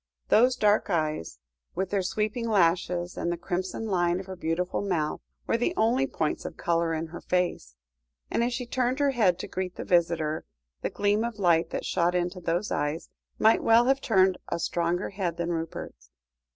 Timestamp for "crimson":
3.37-3.85